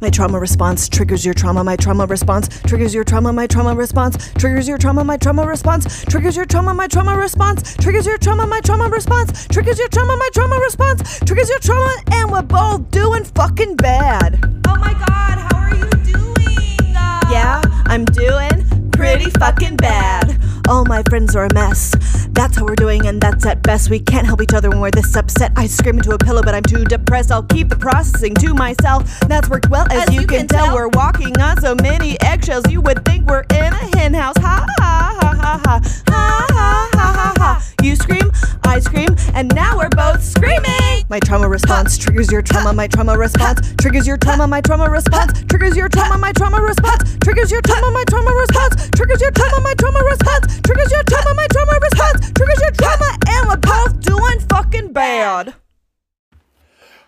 [0.00, 1.64] My trauma response triggers your trauma.
[1.64, 3.32] My trauma response triggers your trauma.
[3.32, 5.04] My trauma response triggers your trauma.
[5.04, 6.74] My trauma response triggers your trauma.
[6.74, 8.46] My trauma response triggers your trauma.
[8.46, 10.16] My trauma response triggers your trauma.
[10.16, 11.94] My trauma response triggers your trauma.
[12.12, 14.40] And we're both doing fucking bad.
[14.68, 16.96] Oh my god, how are you doing?
[16.96, 20.33] Uh, Yeah, I'm doing pretty fucking bad.
[20.68, 21.94] All my friends are a mess.
[22.30, 23.90] That's how we're doing, and that's at best.
[23.90, 25.52] We can't help each other when we're this upset.
[25.56, 27.30] I scream into a pillow, but I'm too depressed.
[27.30, 29.20] I'll keep the processing to myself.
[29.20, 30.74] That's worked well, as, you, can, tell.
[30.74, 32.64] We're walking on so many eggshells.
[32.70, 34.36] You would think we're in a hen house.
[34.38, 37.62] Ha ha ha ha ha ha ha ha ha ha.
[37.82, 38.32] You scream,
[38.64, 41.04] I scream, and now we're both screaming.
[41.10, 42.72] My trauma response triggers your trauma.
[42.72, 44.46] My trauma response triggers your trauma.
[44.46, 46.16] My trauma response triggers your trauma.
[46.16, 47.90] My trauma response triggers your trauma.
[47.92, 49.60] My trauma response triggers your trauma.
[49.60, 51.34] My trauma response triggers your trauma.
[51.34, 53.18] My trauma response triggers your trauma.
[53.28, 55.54] And we're both doing fucking bad.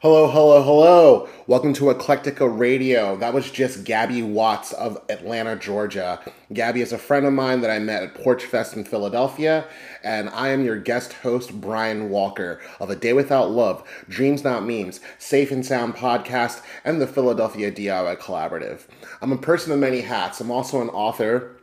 [0.02, 1.28] Hello, hello, hello.
[1.46, 3.16] Welcome to Eclectica Radio.
[3.16, 6.20] That was just Gabby Watts of Atlanta, Georgia.
[6.52, 9.64] Gabby is a friend of mine that I met at Porch Fest in Philadelphia,
[10.04, 14.66] and I am your guest host, Brian Walker of A Day Without Love, Dreams Not
[14.66, 18.82] Memes, Safe and Sound Podcast, and the Philadelphia DIY Collaborative.
[19.22, 20.40] I'm a person of many hats.
[20.40, 21.56] I'm also an author,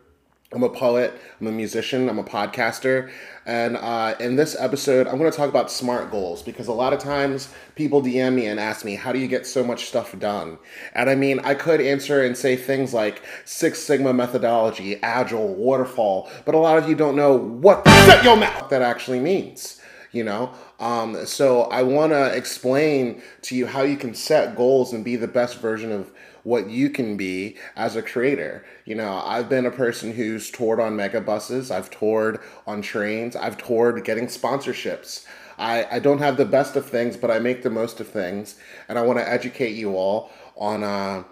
[0.54, 3.10] I'm a poet, I'm a musician, I'm a podcaster,
[3.46, 6.94] and uh, in this episode, I'm going to talk about SMART goals because a lot
[6.94, 10.18] of times people DM me and ask me, How do you get so much stuff
[10.20, 10.58] done?
[10.94, 16.30] And I mean, I could answer and say things like Six Sigma methodology, Agile, Waterfall,
[16.46, 17.86] but a lot of you don't know what
[18.24, 19.80] your mouth that actually means
[20.14, 24.94] you know um, so i want to explain to you how you can set goals
[24.94, 26.12] and be the best version of
[26.44, 28.66] what you can be as a creator.
[28.86, 31.72] You know i've been a person who's toured on mega buses.
[31.72, 33.36] I've toured on trains.
[33.36, 35.26] I've toured getting sponsorships.
[35.58, 38.56] I, I don't have the best of things but i make the most of things.
[38.88, 41.24] And i want to educate you all on uh,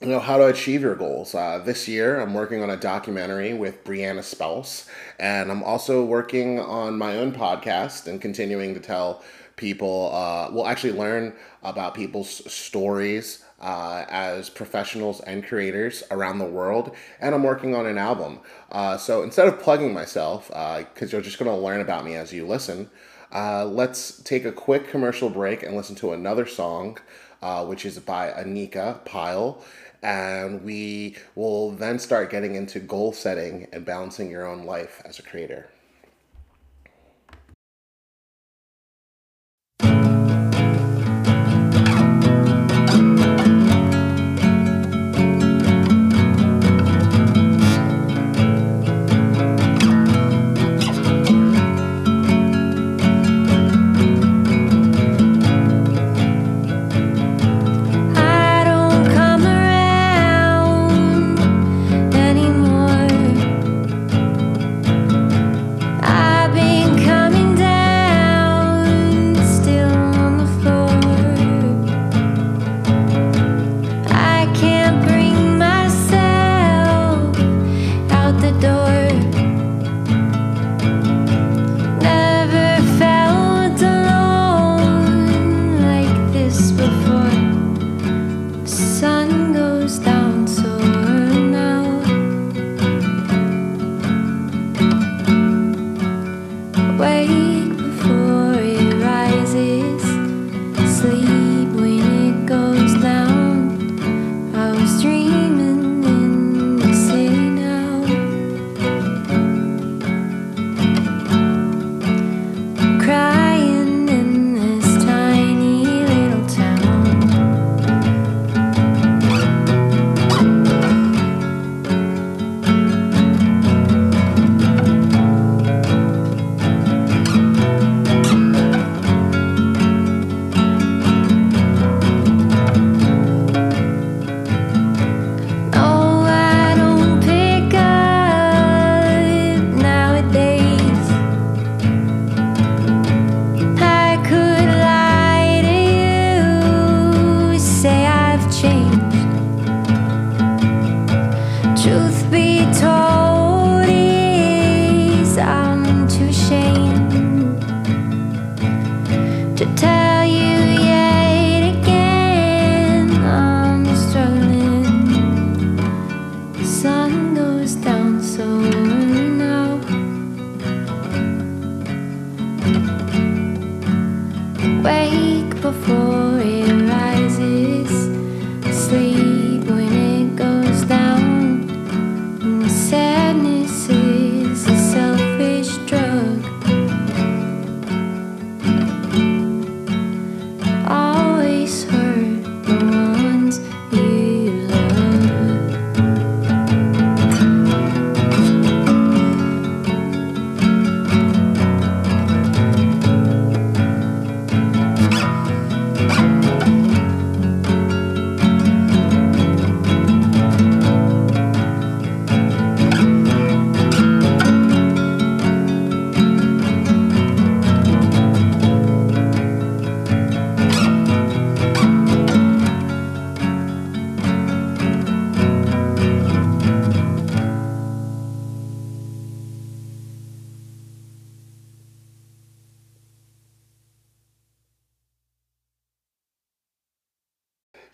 [0.00, 1.34] you know how to achieve your goals.
[1.34, 6.60] Uh, this year, I'm working on a documentary with Brianna Spouse, and I'm also working
[6.60, 9.24] on my own podcast and continuing to tell
[9.56, 11.34] people, uh, well, actually learn
[11.64, 16.94] about people's stories uh, as professionals and creators around the world.
[17.20, 18.40] And I'm working on an album.
[18.70, 22.32] Uh, so instead of plugging myself, because you're just going to learn about me as
[22.32, 22.90] you listen,
[23.32, 26.98] uh, let's take a quick commercial break and listen to another song,
[27.42, 29.62] uh, which is by Anika Pyle.
[30.02, 35.18] And we will then start getting into goal setting and balancing your own life as
[35.18, 35.68] a creator.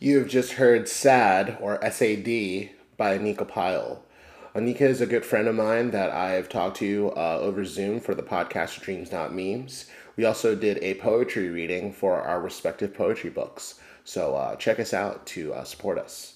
[0.01, 4.03] You have just heard SAD or SAD by Anika Pyle.
[4.53, 8.13] Anika is a good friend of mine that I've talked to uh, over Zoom for
[8.13, 9.87] the podcast Dreams Not Memes.
[10.17, 13.81] We also did a poetry reading for our respective poetry books.
[14.03, 16.35] So uh, check us out to uh, support us.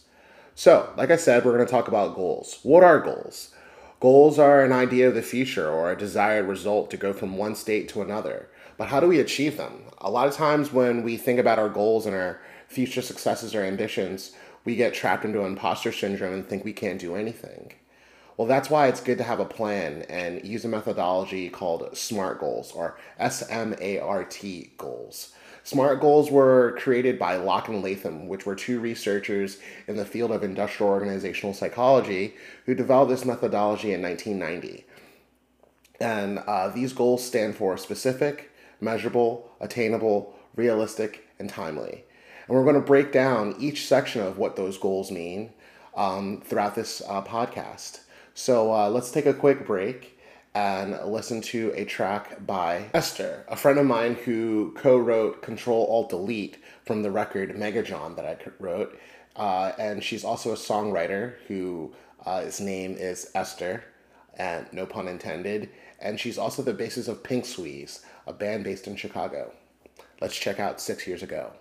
[0.55, 2.61] So, like I said, we're going to talk about goals.
[2.63, 3.53] What are goals?
[3.99, 7.57] Goals are an idea of the future or a desired result to go from one
[7.57, 8.49] state to another.
[8.77, 9.83] But how do we achieve them?
[9.99, 13.65] A lot of times when we think about our goals and our future successes or
[13.65, 14.33] ambitions,
[14.65, 17.73] we get trapped into imposter syndrome and think we can't do anything.
[18.37, 22.39] Well, that's why it's good to have a plan and use a methodology called SMART
[22.39, 25.33] goals or S M A R T goals.
[25.65, 30.31] SMART goals were created by Locke and Latham, which were two researchers in the field
[30.31, 32.35] of industrial organizational psychology
[32.65, 34.87] who developed this methodology in 1990.
[36.01, 38.51] And uh, these goals stand for specific,
[38.81, 42.05] measurable, attainable, realistic, and timely.
[42.49, 45.51] And we're going to break down each section of what those goals mean
[45.95, 48.01] um, throughout this uh, podcast.
[48.35, 50.19] So uh, let's take a quick break
[50.55, 55.87] and listen to a track by Esther, a friend of mine who co wrote Control
[55.87, 58.99] Alt Delete from the record Megajohn that I wrote.
[59.37, 61.93] Uh, and she's also a songwriter who
[62.25, 63.85] uh, his name is Esther,
[64.35, 65.71] and no pun intended.
[66.01, 69.53] And she's also the basis of Pink Sweeze, a band based in Chicago.
[70.21, 71.53] Let's check out Six Years Ago.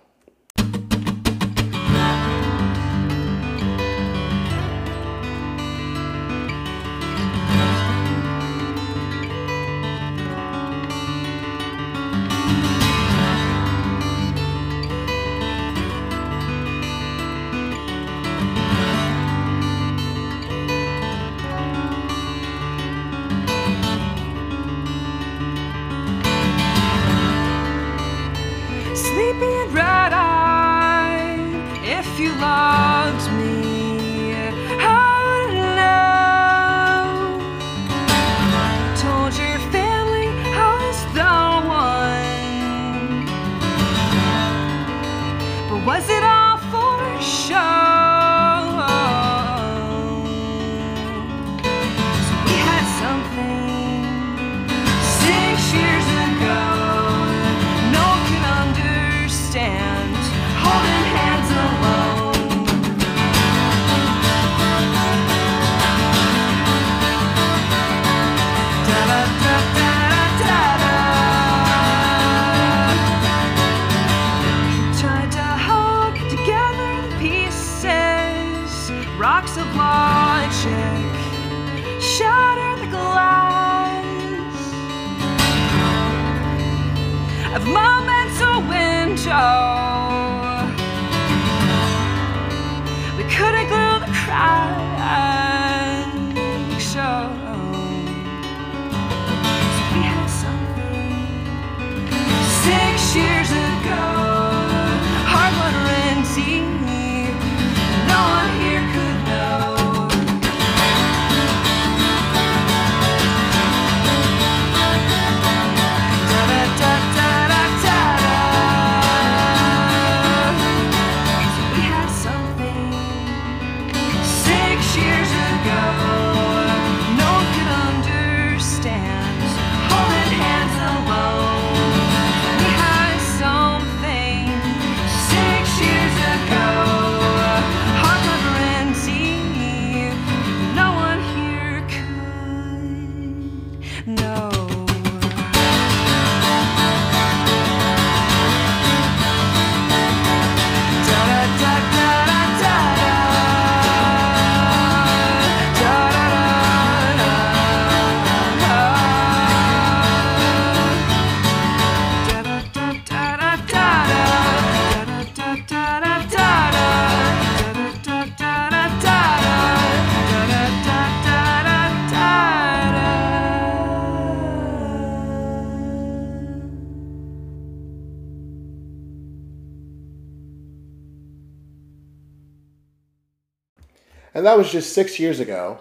[184.38, 185.80] And that was just six years ago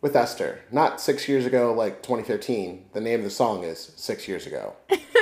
[0.00, 0.62] with Esther.
[0.72, 2.86] Not six years ago, like 2015.
[2.94, 4.72] The name of the song is Six Years Ago.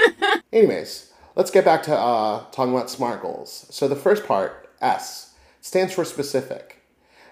[0.53, 3.67] Anyways, let's get back to uh, talking about SMART goals.
[3.71, 6.81] So the first part, S, stands for specific.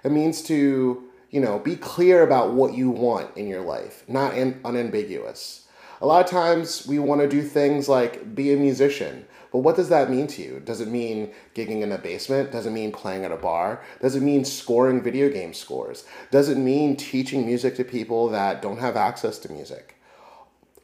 [0.02, 4.32] It means to, you know, be clear about what you want in your life, not
[4.32, 5.68] unambiguous.
[6.00, 9.76] A lot of times we want to do things like be a musician, But what
[9.76, 10.60] does that mean to you?
[10.60, 12.52] Does it mean gigging in a basement?
[12.52, 13.82] Does it mean playing at a bar?
[14.00, 16.04] Does it mean scoring video game scores?
[16.30, 19.96] Does it mean teaching music to people that don't have access to music?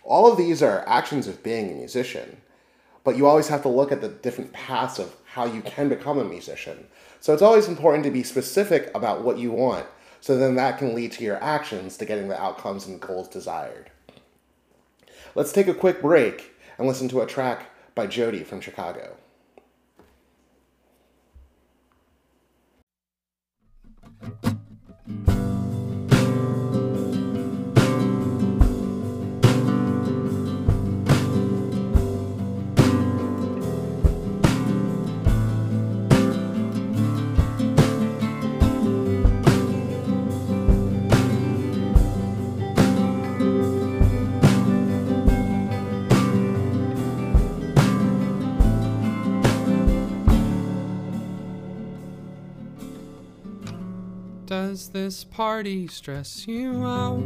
[0.05, 2.39] All of these are actions of being a musician,
[3.05, 6.19] but you always have to look at the different paths of how you can become
[6.19, 6.87] a musician.
[7.21, 9.87] So it's always important to be specific about what you want,
[10.21, 13.91] so then that can lead to your actions to getting the outcomes and goals desired.
[15.35, 19.17] Let's take a quick break and listen to a track by Jody from Chicago.
[54.53, 57.23] Does this party stress you out?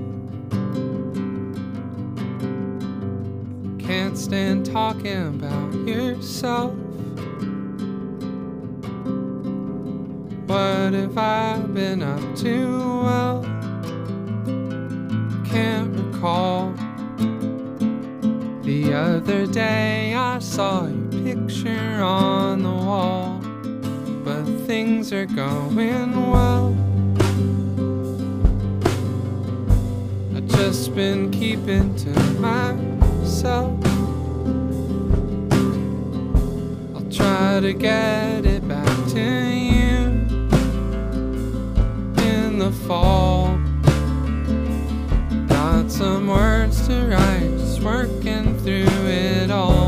[3.81, 6.73] Can't stand talking about yourself.
[10.47, 12.79] What have I been up to?
[13.03, 13.43] Well,
[15.45, 16.71] can't recall.
[18.63, 23.41] The other day I saw your picture on the wall,
[24.23, 26.86] but things are going well.
[30.57, 32.09] Just been keeping to
[32.41, 33.79] myself.
[36.95, 39.99] I'll try to get it back to you
[42.25, 43.59] in the fall.
[45.47, 49.86] Got some words to write, just working through it all.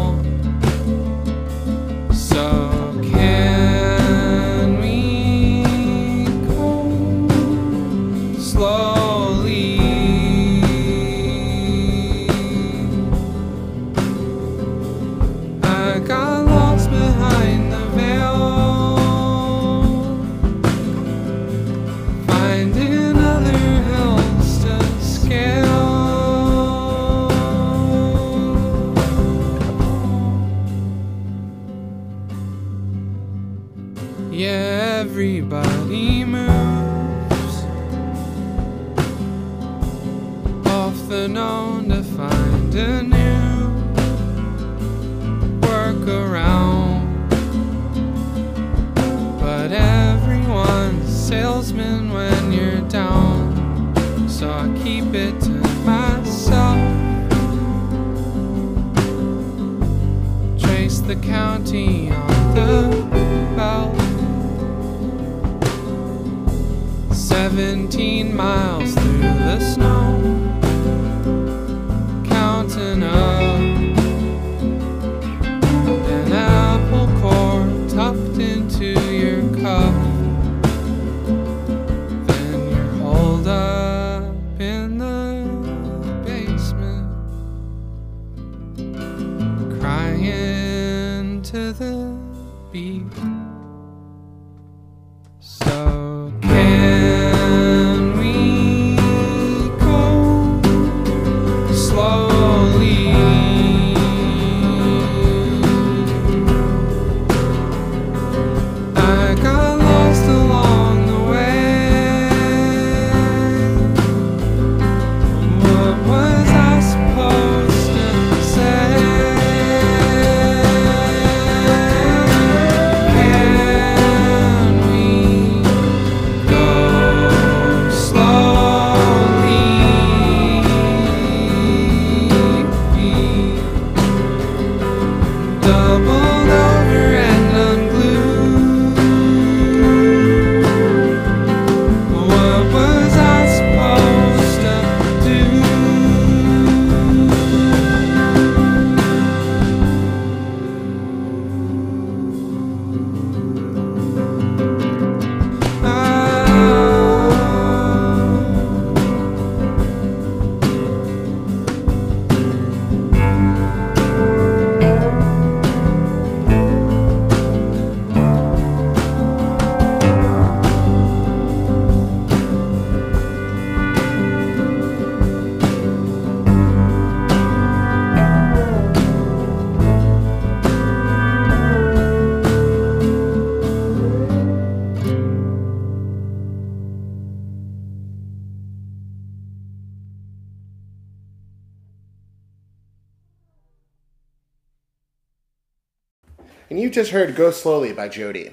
[196.88, 198.50] You just heard Go Slowly by Jody.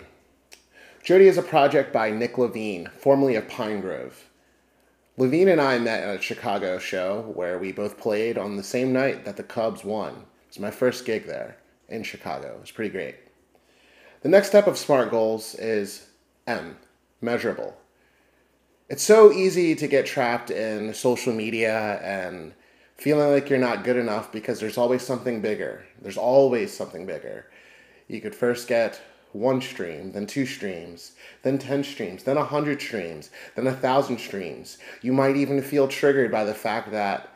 [1.02, 4.12] Jody is a project by Nick Levine, formerly of Pinegrove.
[5.16, 8.92] Levine and I met at a Chicago show where we both played on the same
[8.92, 10.12] night that the Cubs won.
[10.16, 11.56] It was my first gig there
[11.88, 12.56] in Chicago.
[12.56, 13.16] It was pretty great.
[14.22, 16.08] The next step of SMART goals is
[16.46, 16.76] M,
[17.22, 17.78] measurable.
[18.90, 22.54] It's so easy to get trapped in social media and
[22.98, 25.86] feeling like you're not good enough because there's always something bigger.
[26.02, 27.46] There's always something bigger.
[28.08, 31.12] You could first get one stream, then two streams,
[31.44, 34.78] then 10 streams, then 100 streams, then 1,000 streams.
[35.02, 37.30] You might even feel triggered by the fact that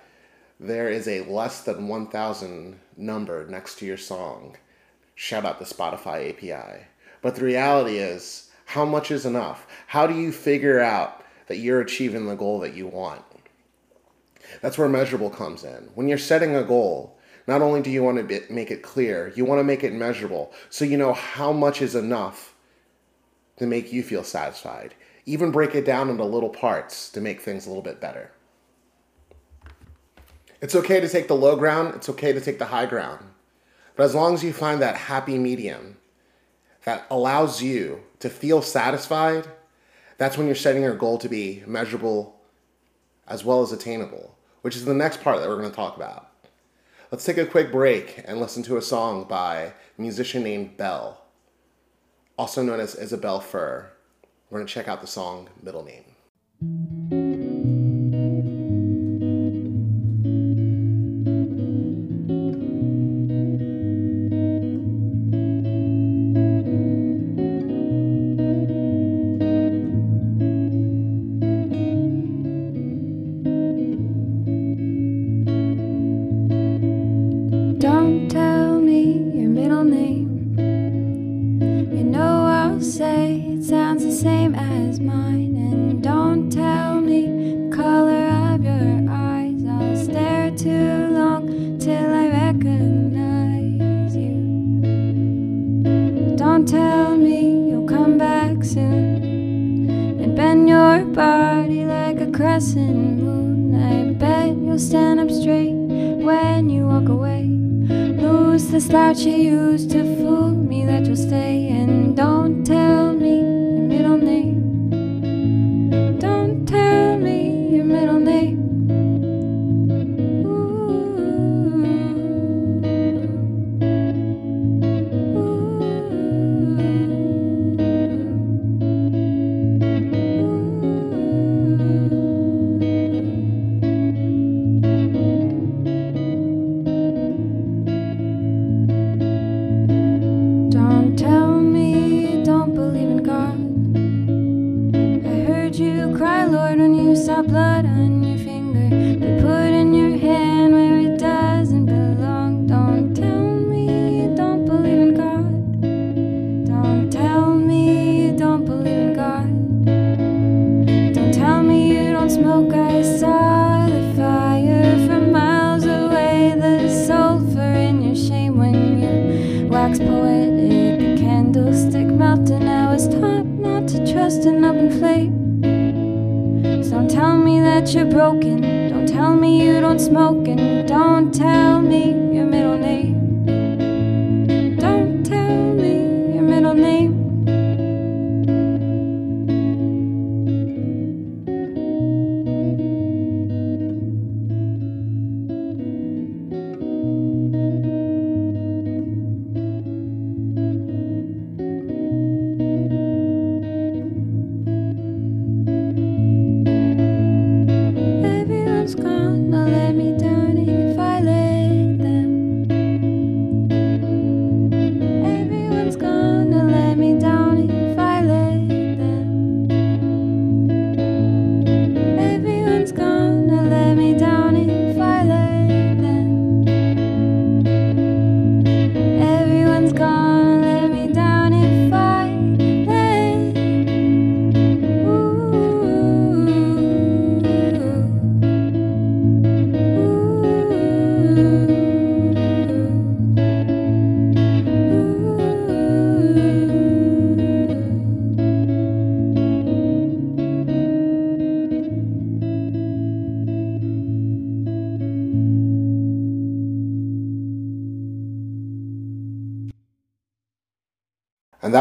[0.59, 4.57] there is a less than 1,000 number next to your song.
[5.15, 6.85] Shout out the Spotify API.
[7.21, 9.67] But the reality is, how much is enough?
[9.87, 13.23] How do you figure out that you're achieving the goal that you want?
[14.61, 15.89] That's where measurable comes in.
[15.95, 17.18] When you're setting a goal,
[17.49, 20.53] not only do you want to make it clear, you want to make it measurable
[20.69, 22.53] so you know how much is enough
[23.57, 24.93] to make you feel satisfied.
[25.25, 28.31] Even break it down into little parts to make things a little bit better.
[30.61, 33.25] It's okay to take the low ground, it's okay to take the high ground.
[33.95, 35.97] But as long as you find that happy medium
[36.85, 39.47] that allows you to feel satisfied,
[40.17, 42.39] that's when you're setting your goal to be measurable
[43.27, 46.28] as well as attainable, which is the next part that we're going to talk about.
[47.11, 51.19] Let's take a quick break and listen to a song by a musician named Belle,
[52.37, 53.89] also known as Isabelle Fur.
[54.51, 57.28] We're going to check out the song Middle Name.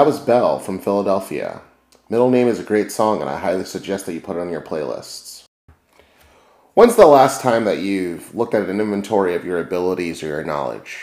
[0.09, 1.61] Was Belle from Philadelphia.
[2.09, 4.49] Middle Name is a great song, and I highly suggest that you put it on
[4.49, 5.45] your playlists.
[6.73, 10.45] When's the last time that you've looked at an inventory of your abilities or your
[10.45, 10.97] knowledge?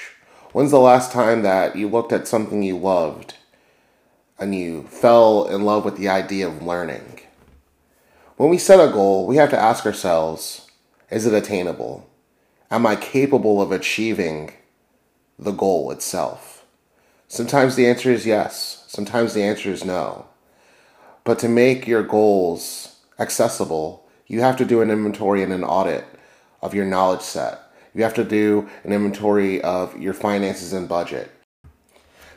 [0.54, 3.36] When's the last time that you looked at something you loved
[4.40, 7.22] and you fell in love with the idea of learning?
[8.38, 10.68] When we set a goal, we have to ask ourselves
[11.12, 12.10] is it attainable?
[12.72, 14.54] Am I capable of achieving
[15.38, 16.55] the goal itself?
[17.36, 20.26] Sometimes the answer is yes, sometimes the answer is no.
[21.26, 26.06] But to make your goals accessible, you have to do an inventory and an audit
[26.62, 27.60] of your knowledge set.
[27.94, 31.30] You have to do an inventory of your finances and budget.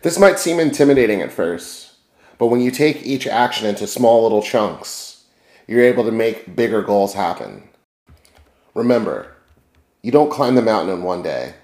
[0.02, 1.92] This might seem intimidating at first,
[2.36, 5.26] but when you take each action into small little chunks,
[5.68, 7.68] you're able to make bigger goals happen.
[8.74, 9.36] Remember,
[10.02, 11.54] you don't climb the mountain in one day,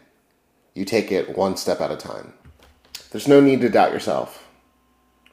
[0.73, 2.35] you take it one step at a time.
[3.15, 4.45] There's no need to doubt yourself.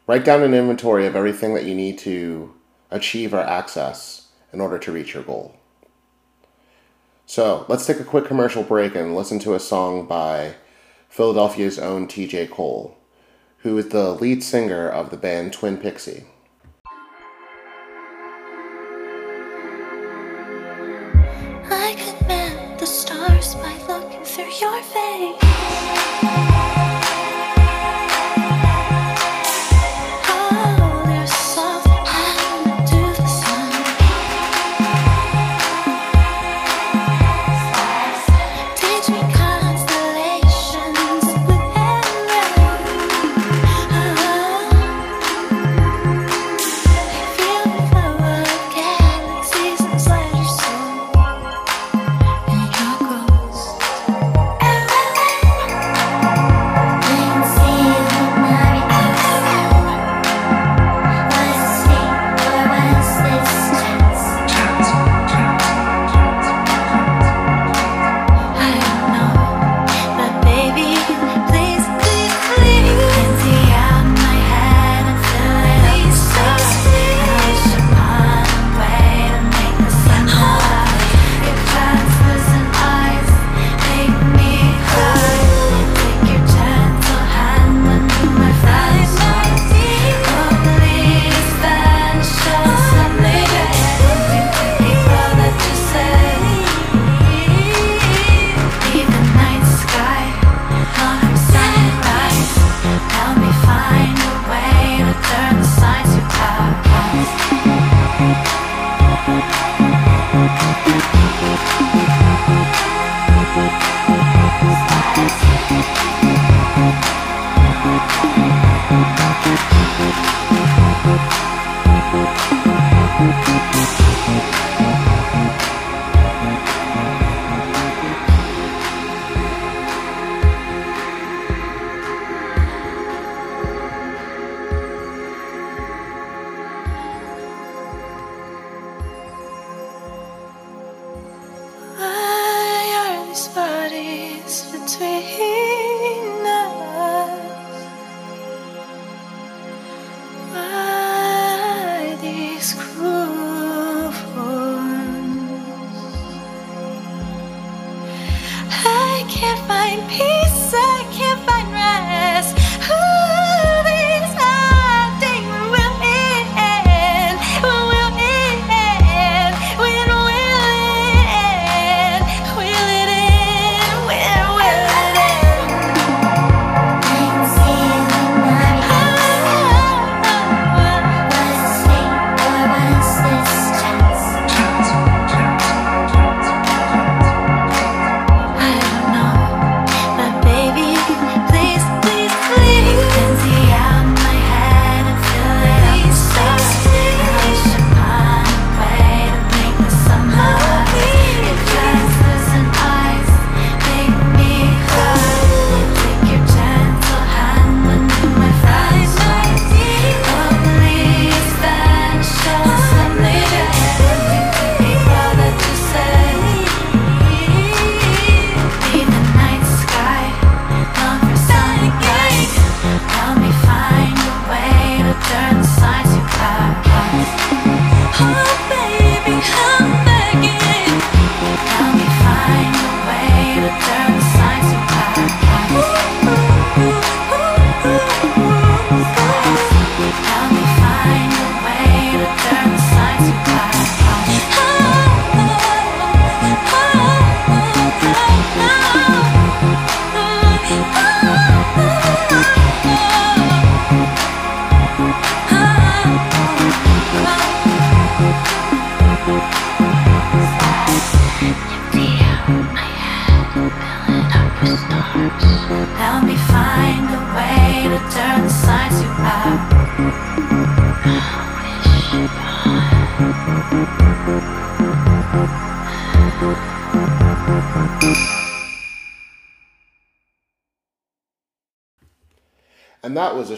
[0.05, 2.53] Write down an inventory of everything that you need to
[2.91, 5.55] achieve or access in order to reach your goal.
[7.25, 10.57] So let's take a quick commercial break and listen to a song by
[11.09, 12.95] Philadelphia's own TJ Cole,
[13.63, 16.25] who is the lead singer of the band Twin Pixie.
[21.65, 26.80] I could map the stars by looking through your face.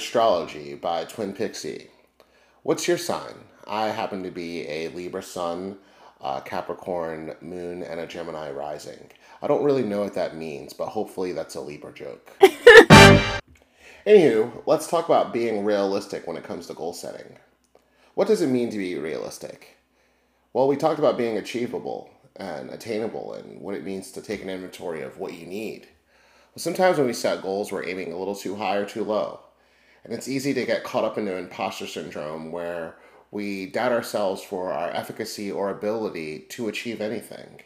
[0.04, 1.88] Astrology by Twin Pixie.
[2.62, 3.36] What's your sign?
[3.66, 5.78] I happen to be a Libra Sun,
[6.20, 9.10] uh, Capricorn Moon, and a Gemini Rising.
[9.42, 12.32] I don't really know what that means, but hopefully that's a Libra joke.
[14.06, 17.38] Anywho, let's talk about being realistic when it comes to goal setting.
[18.14, 19.78] What does it mean to be realistic?
[20.52, 24.50] Well, we talked about being achievable and attainable and what it means to take an
[24.50, 25.88] inventory of what you need.
[26.54, 29.40] But sometimes when we set goals, we're aiming a little too high or too low.
[30.04, 32.96] And it's easy to get caught up into imposter syndrome where
[33.32, 37.62] we doubt ourselves for our efficacy or ability to achieve anything.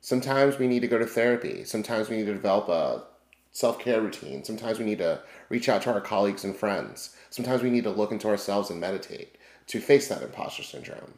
[0.00, 1.64] Sometimes we need to go to therapy.
[1.64, 3.04] Sometimes we need to develop a
[3.52, 4.44] self care routine.
[4.44, 7.16] Sometimes we need to reach out to our colleagues and friends.
[7.30, 9.36] Sometimes we need to look into ourselves and meditate
[9.68, 11.14] to face that imposter syndrome.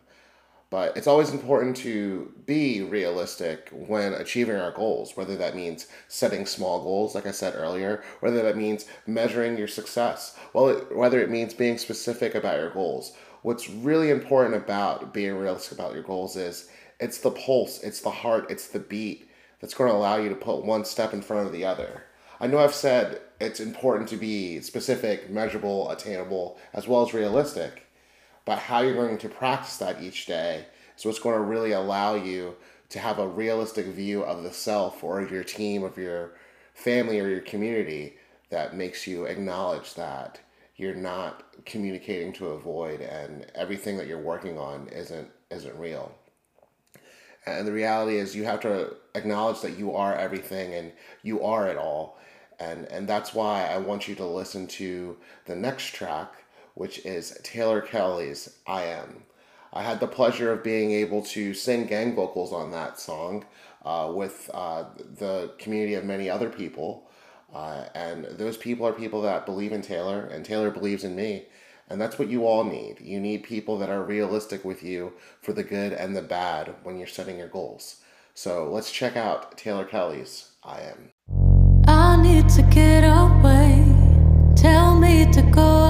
[0.71, 6.45] But it's always important to be realistic when achieving our goals, whether that means setting
[6.45, 11.31] small goals, like I said earlier, whether that means measuring your success, well, whether it
[11.31, 13.17] means being specific about your goals.
[13.41, 16.69] What's really important about being realistic about your goals is
[17.01, 20.35] it's the pulse, it's the heart, it's the beat that's going to allow you to
[20.35, 22.05] put one step in front of the other.
[22.41, 27.88] I know I've said it's important to be specific, measurable, attainable, as well as realistic
[28.49, 30.65] but how you're going to practice that each day
[30.97, 32.57] is what's going to really allow you
[32.89, 36.33] to have a realistic view of the self or your team, of your
[36.73, 38.17] family or your community
[38.49, 40.41] that makes you acknowledge that
[40.77, 46.11] you're not communicating to a void and everything that you're working on isn't isn't real.
[47.45, 51.69] And the reality is you have to acknowledge that you are everything and you are
[51.69, 52.19] it all.
[52.59, 56.33] And and that's why I want you to listen to the next track
[56.79, 59.25] which is Taylor Kelly's I Am.
[59.73, 63.45] I had the pleasure of being able to sing gang vocals on that song
[63.85, 64.85] uh, with uh,
[65.19, 67.11] the community of many other people.
[67.53, 71.47] Uh, and those people are people that believe in Taylor, and Taylor believes in me.
[71.91, 73.01] And that's what you all need.
[73.01, 76.97] You need people that are realistic with you for the good and the bad when
[76.97, 78.03] you're setting your goals.
[78.35, 81.11] So let's check out Taylor Kelly's I Am.
[81.89, 83.85] I need to get away.
[84.55, 85.88] Tell me to go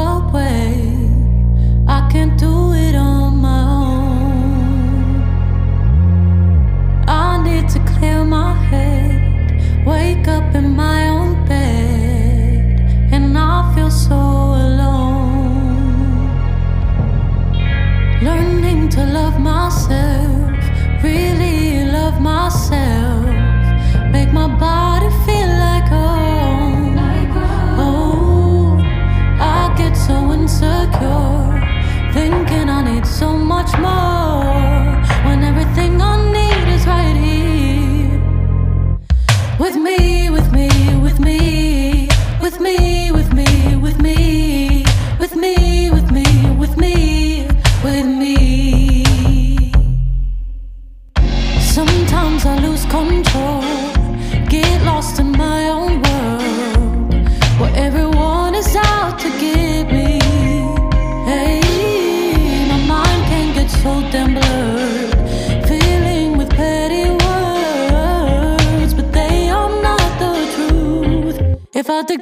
[34.11, 34.68] Oh.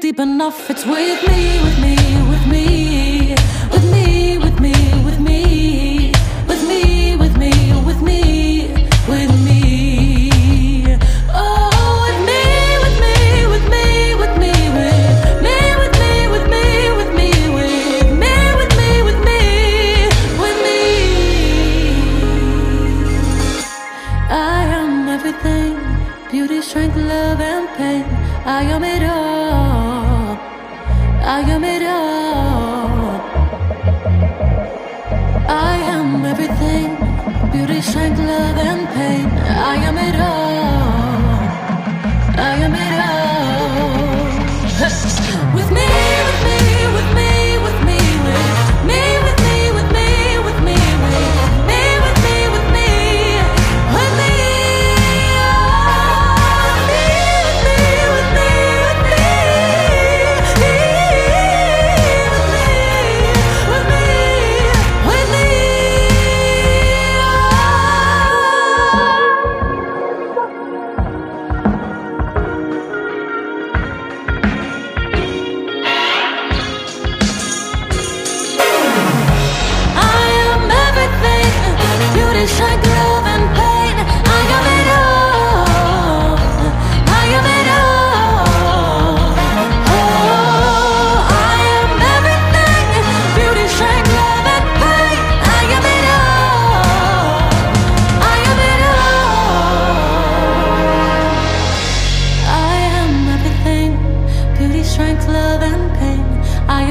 [0.01, 2.26] Deep enough, it's with me, with me,
[38.97, 39.27] pain.
[39.29, 40.46] I am it all.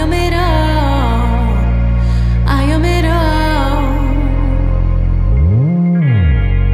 [0.05, 1.55] am it all.
[2.59, 3.85] I am it all.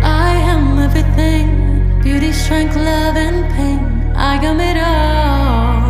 [0.04, 1.48] I am everything
[2.02, 3.80] beauty, strength, love, and pain.
[4.16, 5.82] I am it all.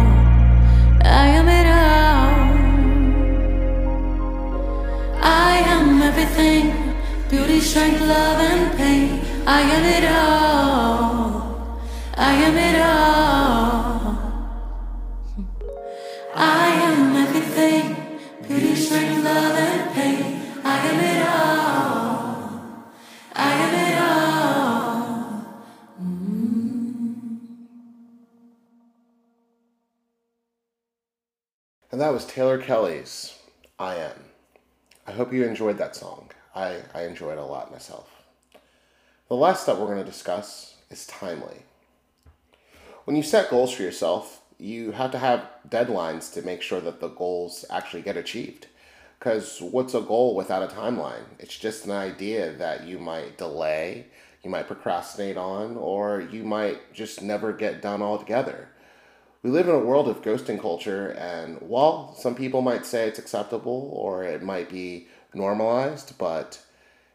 [1.24, 2.36] I am it all.
[5.24, 6.64] I am everything
[7.30, 9.10] beauty, strength, love, and pain.
[9.48, 11.30] I am it all.
[12.18, 13.41] I am it all.
[32.22, 33.36] Was Taylor Kelly's
[33.80, 34.14] I Am.
[35.08, 36.30] I hope you enjoyed that song.
[36.54, 38.12] I, I enjoyed it a lot myself.
[39.28, 41.64] The last step we're going to discuss is timely.
[43.06, 47.00] When you set goals for yourself, you have to have deadlines to make sure that
[47.00, 48.68] the goals actually get achieved.
[49.18, 51.26] Because what's a goal without a timeline?
[51.40, 54.06] It's just an idea that you might delay,
[54.44, 58.70] you might procrastinate on, or you might just never get done altogether.
[59.44, 63.18] We live in a world of ghosting culture, and while some people might say it's
[63.18, 66.64] acceptable or it might be normalized, but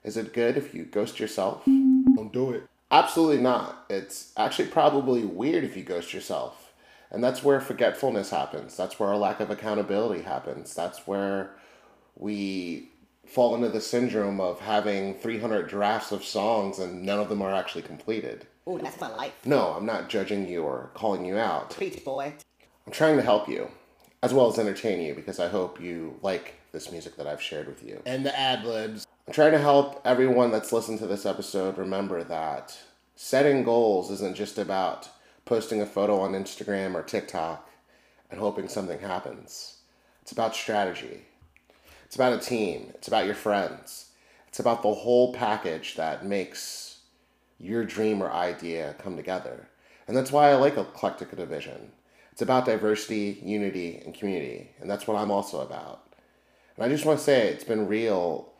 [0.02, 1.64] is it good if you ghost yourself?
[1.64, 2.64] Don't do it.
[2.90, 3.84] Absolutely not.
[3.88, 6.72] It's actually probably weird if you ghost yourself.
[7.12, 8.76] And that's where forgetfulness happens.
[8.76, 10.74] That's where a lack of accountability happens.
[10.74, 11.52] That's where
[12.16, 12.90] we
[13.24, 17.54] fall into the syndrome of having 300 drafts of songs and none of them are
[17.54, 18.46] actually completed.
[18.68, 19.34] Ooh, that's my life.
[19.44, 21.70] No, I'm not judging you or calling you out.
[21.70, 22.34] Preach, boy.
[22.86, 23.70] I'm trying to help you,
[24.22, 27.66] as well as entertain you, because I hope you like this music that I've shared
[27.66, 28.02] with you.
[28.04, 29.06] And the ad libs.
[29.26, 32.78] I'm trying to help everyone that's listened to this episode remember that
[33.16, 35.08] setting goals isn't just about
[35.44, 37.68] posting a photo on Instagram or TikTok
[38.30, 39.78] and hoping something happens.
[40.22, 41.22] It's about strategy.
[42.04, 42.92] It's about a team.
[42.94, 44.10] It's about your friends.
[44.48, 46.85] It's about the whole package that makes
[47.58, 49.68] your dream or idea come together.
[50.06, 51.92] And that's why I like Eclectic Division.
[52.32, 54.70] It's about diversity, unity, and community.
[54.80, 56.06] And that's what I'm also about.
[56.76, 58.52] And I just want to say it's been real,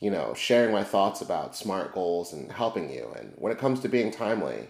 [0.00, 3.10] you know, sharing my thoughts about SMART goals and helping you.
[3.18, 4.68] And when it comes to being timely,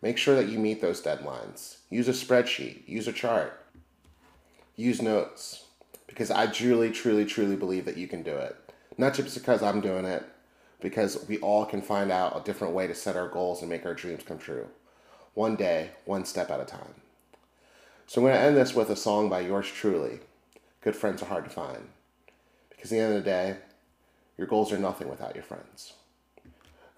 [0.00, 1.78] make sure that you meet those deadlines.
[1.90, 3.60] Use a spreadsheet, use a chart,
[4.76, 5.64] use notes.
[6.06, 8.56] Because I truly, truly, truly believe that you can do it.
[8.96, 10.24] Not just because I'm doing it,
[10.84, 13.86] because we all can find out a different way to set our goals and make
[13.86, 14.66] our dreams come true.
[15.32, 17.00] One day, one step at a time.
[18.06, 20.20] So I'm going to end this with a song by yours truly.
[20.82, 21.88] Good friends are hard to find.
[22.68, 23.56] Because at the end of the day,
[24.36, 25.94] your goals are nothing without your friends.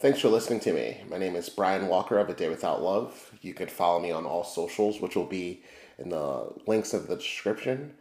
[0.00, 1.04] Thanks for listening to me.
[1.08, 3.30] My name is Brian Walker of A Day Without Love.
[3.40, 5.62] You can follow me on all socials, which will be
[5.96, 7.94] in the links of the description.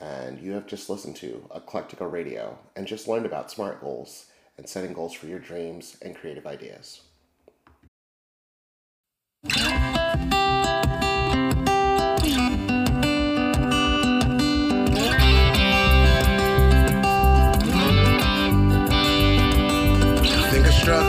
[0.00, 4.26] And you have just listened to Eclectica Radio and just learned about SMART goals
[4.60, 7.00] and setting goals for your dreams and creative ideas.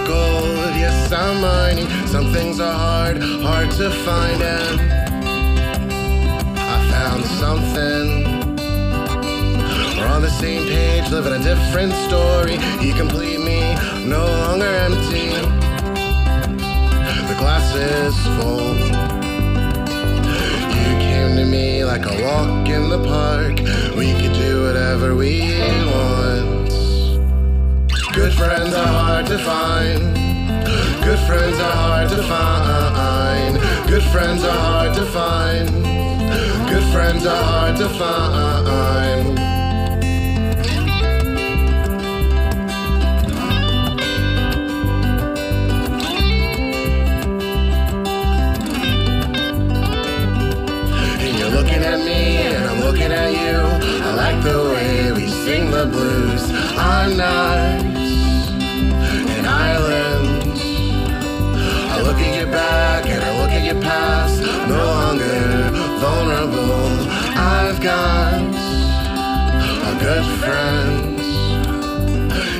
[0.05, 1.87] Gold, yes I'm mining.
[2.07, 4.79] Some things are hard, hard to find, and
[6.57, 8.20] I found something.
[10.41, 12.57] Same page, living a different story.
[12.83, 13.61] You complete me,
[14.09, 15.29] no longer empty.
[17.29, 18.73] The glass is full.
[20.77, 23.59] You came to me like a walk in the park.
[23.95, 26.71] We could do whatever we want.
[28.11, 30.15] Good friends are hard to find.
[31.05, 33.59] Good friends are hard to find.
[33.87, 35.69] Good friends are hard to find.
[36.67, 39.50] Good friends are hard to find.
[54.41, 56.43] The way we sing the blues
[56.75, 58.49] on nights
[59.35, 60.61] and islands.
[61.93, 65.69] I look at your back and I look at your past, no longer
[65.99, 67.07] vulnerable.
[67.37, 68.41] I've got
[69.89, 71.19] a good friend.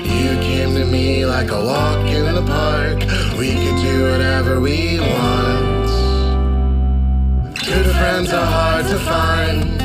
[0.06, 3.00] You came to me like a walk in the park.
[3.40, 5.90] We could do whatever we want.
[7.66, 9.81] Good friends are hard to find.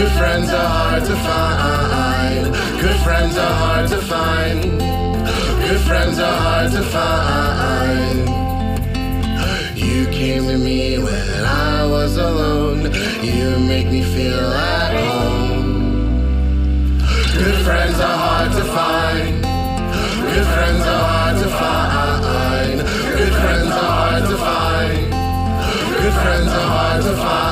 [0.00, 2.54] Good friends are hard to find.
[2.80, 4.62] Good friends are hard to find.
[5.60, 8.26] Good friends are hard to find.
[9.76, 12.90] You came to me when I was alone.
[13.22, 16.98] You make me feel at home.
[17.34, 19.42] Good friends are hard to find.
[20.32, 22.80] Good friends are hard to find.
[23.18, 25.10] Good friends are hard to find.
[26.02, 27.49] Good friends are hard to find.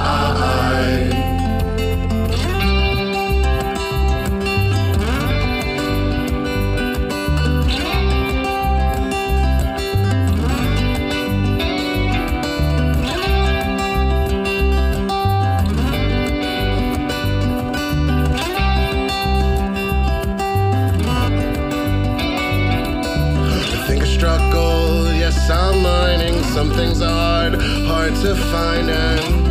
[28.22, 29.47] To find and